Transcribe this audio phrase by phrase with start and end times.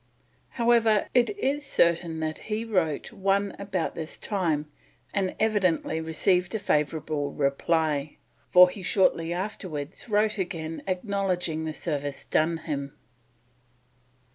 [0.57, 4.65] However, it is certain that he wrote one about this time
[5.13, 8.17] and evidently received a favourable reply,
[8.49, 12.93] for he shortly afterwards wrote again acknowledging the service done him.